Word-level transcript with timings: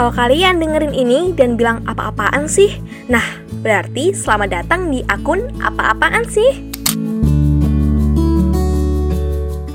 Kalau 0.00 0.16
kalian 0.16 0.64
dengerin 0.64 0.96
ini 0.96 1.36
dan 1.36 1.60
bilang 1.60 1.84
apa-apaan 1.84 2.48
sih? 2.48 2.80
Nah, 3.12 3.20
berarti 3.60 4.16
selamat 4.16 4.48
datang 4.48 4.88
di 4.88 5.04
akun 5.12 5.52
apa-apaan 5.60 6.24
sih? 6.24 6.72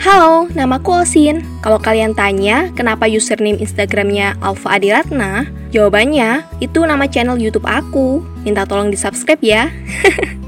Halo, 0.01 0.49
namaku 0.57 1.05
Osin. 1.05 1.45
Kalau 1.61 1.77
kalian 1.77 2.17
tanya 2.17 2.73
kenapa 2.73 3.05
username 3.05 3.61
Instagramnya 3.61 4.33
Alfa 4.41 4.81
Adiratna, 4.81 5.45
jawabannya 5.69 6.41
itu 6.57 6.81
nama 6.81 7.05
channel 7.05 7.37
YouTube 7.37 7.69
aku. 7.69 8.25
Minta 8.41 8.65
tolong 8.65 8.89
di 8.89 8.97
subscribe 8.97 9.45
ya. 9.45 9.69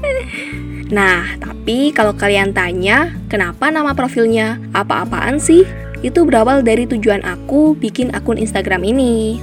nah, 0.98 1.22
tapi 1.38 1.94
kalau 1.94 2.18
kalian 2.18 2.50
tanya 2.50 3.14
kenapa 3.30 3.70
nama 3.70 3.94
profilnya 3.94 4.58
apa-apaan 4.74 5.38
sih? 5.38 5.62
Itu 6.02 6.26
berawal 6.26 6.66
dari 6.66 6.82
tujuan 6.90 7.22
aku 7.22 7.78
bikin 7.78 8.10
akun 8.10 8.42
Instagram 8.42 8.82
ini. 8.82 9.38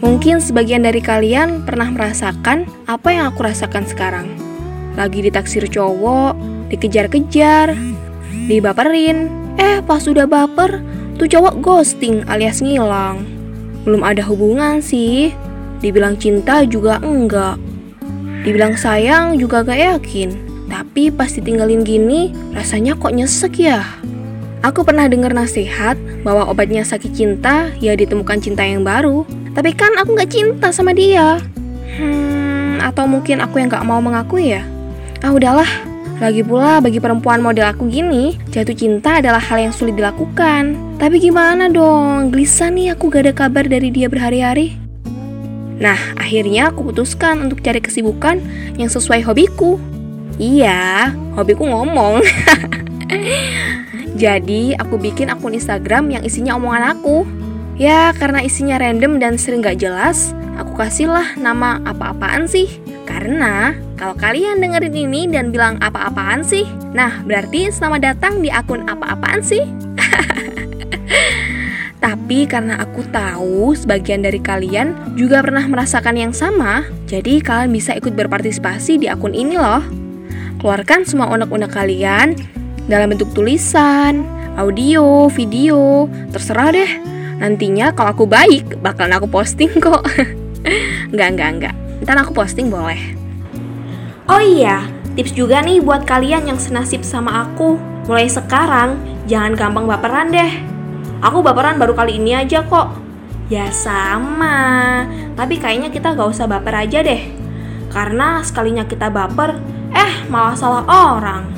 Mungkin 0.00 0.40
sebagian 0.40 0.88
dari 0.88 1.04
kalian 1.04 1.68
pernah 1.68 1.92
merasakan 1.92 2.64
apa 2.88 3.08
yang 3.12 3.28
aku 3.28 3.44
rasakan 3.44 3.84
sekarang. 3.84 4.32
Lagi 4.96 5.20
ditaksir 5.20 5.68
cowok, 5.68 6.36
dikejar-kejar, 6.72 7.76
dibaperin. 8.48 9.28
Eh, 9.60 9.84
pas 9.84 10.00
udah 10.08 10.24
baper, 10.24 10.80
tuh 11.20 11.28
cowok 11.28 11.60
ghosting 11.60 12.24
alias 12.32 12.64
ngilang. 12.64 13.28
Belum 13.84 14.00
ada 14.00 14.24
hubungan 14.24 14.80
sih. 14.80 15.36
Dibilang 15.84 16.16
cinta 16.16 16.64
juga 16.64 17.00
enggak. 17.00 17.60
Dibilang 18.40 18.76
sayang 18.80 19.36
juga 19.36 19.60
gak 19.60 20.00
yakin. 20.00 20.32
Tapi 20.68 21.12
pas 21.12 21.28
ditinggalin 21.28 21.84
gini, 21.84 22.32
rasanya 22.56 22.96
kok 22.96 23.12
nyesek 23.12 23.60
ya. 23.60 23.84
Aku 24.60 24.84
pernah 24.84 25.08
dengar 25.08 25.32
nasihat 25.32 25.96
bahwa 26.20 26.44
obatnya 26.44 26.84
sakit 26.84 27.16
cinta 27.16 27.72
ya 27.80 27.96
ditemukan 27.96 28.44
cinta 28.44 28.60
yang 28.60 28.84
baru. 28.84 29.24
Tapi 29.56 29.72
kan 29.72 29.96
aku 29.96 30.20
gak 30.20 30.36
cinta 30.36 30.68
sama 30.68 30.92
dia. 30.92 31.40
Hmm, 31.96 32.76
atau 32.84 33.08
mungkin 33.08 33.40
aku 33.40 33.56
yang 33.56 33.72
gak 33.72 33.88
mau 33.88 34.04
mengakui 34.04 34.52
ya? 34.52 34.62
Ah 35.24 35.32
udahlah, 35.32 35.68
lagi 36.20 36.44
pula 36.44 36.84
bagi 36.84 37.00
perempuan 37.00 37.40
model 37.40 37.72
aku 37.72 37.88
gini, 37.88 38.36
jatuh 38.52 38.76
cinta 38.76 39.24
adalah 39.24 39.40
hal 39.40 39.64
yang 39.64 39.72
sulit 39.72 39.96
dilakukan. 39.96 40.76
Tapi 41.00 41.16
gimana 41.16 41.72
dong, 41.72 42.28
gelisah 42.28 42.68
nih 42.68 42.92
aku 42.92 43.08
gak 43.08 43.24
ada 43.24 43.32
kabar 43.32 43.64
dari 43.64 43.88
dia 43.88 44.12
berhari-hari. 44.12 44.76
Nah, 45.80 45.96
akhirnya 46.20 46.68
aku 46.68 46.92
putuskan 46.92 47.48
untuk 47.48 47.64
cari 47.64 47.80
kesibukan 47.80 48.36
yang 48.76 48.92
sesuai 48.92 49.24
hobiku. 49.24 49.80
Iya, 50.36 51.16
hobiku 51.32 51.64
ngomong. 51.64 52.20
Jadi, 54.20 54.76
aku 54.76 55.00
bikin 55.00 55.32
akun 55.32 55.56
Instagram 55.56 56.12
yang 56.12 56.20
isinya 56.20 56.52
omongan 56.60 56.92
aku. 56.92 57.24
Ya, 57.80 58.12
karena 58.12 58.44
isinya 58.44 58.76
random 58.76 59.16
dan 59.16 59.40
sering 59.40 59.64
gak 59.64 59.80
jelas, 59.80 60.36
aku 60.60 60.76
kasihlah 60.76 61.40
nama 61.40 61.80
apa-apaan 61.88 62.44
sih. 62.44 62.68
Karena 63.08 63.72
kalau 63.96 64.12
kalian 64.12 64.60
dengerin 64.60 64.92
ini 64.92 65.24
dan 65.32 65.48
bilang 65.48 65.80
apa-apaan 65.80 66.44
sih, 66.44 66.68
nah 66.92 67.24
berarti 67.24 67.72
selamat 67.72 68.12
datang 68.12 68.44
di 68.44 68.52
akun 68.52 68.84
apa-apaan 68.84 69.40
sih. 69.40 69.64
Tapi 72.04 72.44
karena 72.44 72.76
aku 72.76 73.00
tahu 73.08 73.72
sebagian 73.72 74.20
dari 74.20 74.44
kalian 74.44 75.16
juga 75.16 75.40
pernah 75.40 75.64
merasakan 75.64 76.20
yang 76.20 76.36
sama, 76.36 76.84
jadi 77.08 77.40
kalian 77.40 77.72
bisa 77.72 77.96
ikut 77.96 78.12
berpartisipasi 78.12 79.00
di 79.00 79.08
akun 79.08 79.32
ini 79.32 79.56
loh. 79.56 79.80
Keluarkan 80.60 81.08
semua 81.08 81.32
unek-unek 81.32 81.72
kalian 81.72 82.59
dalam 82.86 83.12
bentuk 83.12 83.28
tulisan, 83.36 84.24
audio, 84.56 85.28
video, 85.32 86.06
terserah 86.32 86.70
deh. 86.72 86.90
Nantinya 87.40 87.96
kalau 87.96 88.12
aku 88.12 88.24
baik, 88.28 88.80
bakalan 88.84 89.16
aku 89.16 89.28
posting 89.28 89.72
kok. 89.84 90.04
enggak, 91.10 91.28
enggak, 91.36 91.48
enggak. 91.56 91.74
Ntar 92.04 92.16
aku 92.20 92.32
posting 92.36 92.68
boleh. 92.68 93.00
Oh 94.30 94.40
iya, 94.40 94.86
tips 95.16 95.34
juga 95.34 95.60
nih 95.64 95.82
buat 95.82 96.04
kalian 96.04 96.48
yang 96.48 96.60
senasib 96.60 97.02
sama 97.02 97.48
aku. 97.48 97.80
Mulai 98.08 98.28
sekarang, 98.28 98.96
jangan 99.24 99.56
gampang 99.56 99.86
baperan 99.88 100.32
deh. 100.32 100.52
Aku 101.20 101.44
baperan 101.44 101.76
baru 101.76 101.92
kali 101.92 102.16
ini 102.16 102.32
aja 102.32 102.64
kok. 102.64 102.96
Ya 103.50 103.66
sama, 103.74 105.02
tapi 105.34 105.58
kayaknya 105.58 105.90
kita 105.90 106.14
gak 106.14 106.30
usah 106.30 106.46
baper 106.46 106.86
aja 106.86 107.02
deh. 107.02 107.18
Karena 107.90 108.40
sekalinya 108.46 108.86
kita 108.86 109.10
baper, 109.10 109.58
eh 109.90 110.12
malah 110.30 110.54
salah 110.54 110.84
orang. 110.86 111.50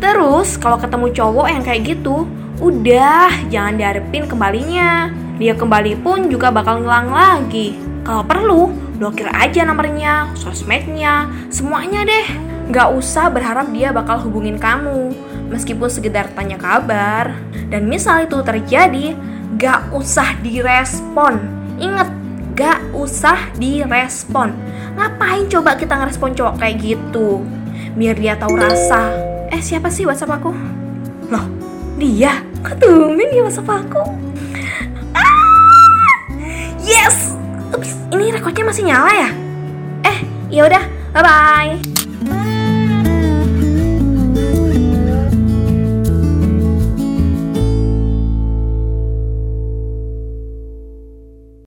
Terus 0.00 0.56
kalau 0.56 0.80
ketemu 0.80 1.12
cowok 1.12 1.46
yang 1.52 1.62
kayak 1.62 1.82
gitu, 1.84 2.24
udah 2.58 3.28
jangan 3.52 3.76
diharapin 3.76 4.24
kembalinya. 4.24 5.12
Dia 5.36 5.52
kembali 5.56 6.00
pun 6.00 6.28
juga 6.32 6.48
bakal 6.48 6.80
ngilang 6.80 7.12
lagi. 7.12 7.76
Kalau 8.00 8.24
perlu, 8.24 8.72
blokir 8.96 9.28
aja 9.28 9.64
nomornya, 9.64 10.32
sosmednya, 10.36 11.28
semuanya 11.52 12.04
deh. 12.04 12.26
Gak 12.72 12.96
usah 12.96 13.28
berharap 13.28 13.68
dia 13.72 13.92
bakal 13.92 14.20
hubungin 14.24 14.56
kamu, 14.56 15.12
meskipun 15.52 15.88
sekedar 15.92 16.32
tanya 16.32 16.56
kabar. 16.56 17.36
Dan 17.68 17.88
misal 17.88 18.24
itu 18.24 18.40
terjadi, 18.40 19.12
gak 19.60 19.92
usah 19.92 20.36
direspon. 20.40 21.40
Ingat, 21.76 22.08
gak 22.56 22.80
usah 22.96 23.52
direspon. 23.60 24.56
Ngapain 24.96 25.48
coba 25.48 25.76
kita 25.76 25.96
ngerespon 25.96 26.32
cowok 26.36 26.56
kayak 26.56 26.76
gitu? 26.80 27.44
Biar 27.96 28.16
dia 28.16 28.36
tahu 28.36 28.56
rasa. 28.56 29.29
Eh, 29.50 29.58
siapa 29.58 29.90
sih 29.90 30.06
WhatsApp 30.06 30.38
aku? 30.38 30.54
Loh, 31.26 31.44
dia? 31.98 32.38
Kok 32.62 32.78
tumben 32.78 33.26
dia 33.34 33.42
WhatsApp 33.42 33.82
aku? 33.82 34.02
Ah! 35.10 36.14
Yes! 36.78 37.34
Ups, 37.74 37.98
ini 38.14 38.30
rekodnya 38.30 38.62
masih 38.70 38.86
nyala 38.86 39.10
ya? 39.10 39.30
Eh, 40.06 40.18
ya 40.54 40.70
udah, 40.70 40.84
bye 41.10 41.22
bye. 41.26 41.70